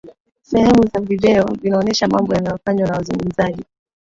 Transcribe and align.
sehemu 0.41 0.87
za 0.93 0.99
video 0.99 1.45
vinaonesha 1.61 2.07
mambo 2.07 2.33
yanayofanywa 2.33 2.87
na 2.87 2.93
wazungumzaji 2.97 3.63